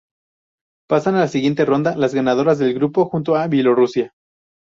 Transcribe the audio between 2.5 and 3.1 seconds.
de grupo,